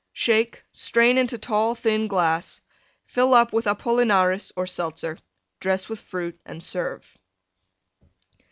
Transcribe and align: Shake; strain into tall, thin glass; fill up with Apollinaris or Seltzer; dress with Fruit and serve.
Shake; 0.13 0.63
strain 0.71 1.19
into 1.19 1.37
tall, 1.37 1.75
thin 1.75 2.07
glass; 2.07 2.59
fill 3.05 3.35
up 3.35 3.53
with 3.53 3.67
Apollinaris 3.67 4.51
or 4.55 4.65
Seltzer; 4.65 5.19
dress 5.59 5.89
with 5.89 5.99
Fruit 5.99 6.41
and 6.43 6.63
serve. 6.63 7.15